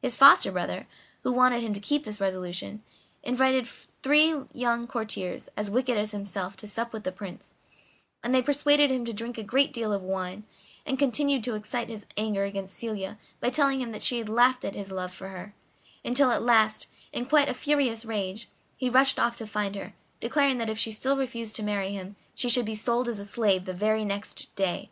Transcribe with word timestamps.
His 0.00 0.14
foster 0.14 0.52
brother, 0.52 0.86
who 1.24 1.32
wanted 1.32 1.60
him 1.60 1.74
to 1.74 1.80
keep 1.80 2.04
this 2.04 2.20
resolution, 2.20 2.84
invited 3.24 3.66
three 3.66 4.32
young 4.52 4.86
courtiers, 4.86 5.48
as 5.56 5.68
wicked 5.72 5.98
as 5.98 6.12
himself 6.12 6.56
to 6.58 6.68
sup 6.68 6.92
with 6.92 7.02
the 7.02 7.10
Prince, 7.10 7.56
and 8.22 8.32
they 8.32 8.42
persuaded 8.42 8.92
him 8.92 9.04
to 9.06 9.12
drink 9.12 9.36
a 9.38 9.42
great 9.42 9.72
deal 9.72 9.92
of 9.92 10.02
wine, 10.04 10.44
and 10.86 11.00
continued 11.00 11.42
to 11.42 11.56
excite 11.56 11.88
his 11.88 12.06
anger 12.16 12.44
against 12.44 12.76
Celia 12.76 13.18
by 13.40 13.50
telling 13.50 13.80
him 13.80 13.90
that 13.90 14.04
she 14.04 14.18
had 14.18 14.28
laughed 14.28 14.64
at 14.64 14.76
his 14.76 14.92
love 14.92 15.12
for 15.12 15.30
her; 15.30 15.52
until 16.04 16.30
at 16.30 16.42
last, 16.42 16.86
in 17.12 17.26
quite 17.26 17.48
a 17.48 17.52
furious 17.52 18.04
rage, 18.04 18.48
he 18.76 18.88
rushed 18.88 19.18
off 19.18 19.36
to 19.38 19.48
find 19.48 19.74
her, 19.74 19.94
declaring 20.20 20.58
that 20.58 20.70
if 20.70 20.78
she 20.78 20.92
still 20.92 21.16
refused 21.16 21.56
to 21.56 21.64
marry 21.64 21.92
him 21.92 22.14
she 22.36 22.48
should 22.48 22.66
be 22.66 22.76
sold 22.76 23.08
as 23.08 23.18
a 23.18 23.24
slave 23.24 23.64
the 23.64 23.72
very 23.74 24.04
next 24.04 24.54
day. 24.54 24.90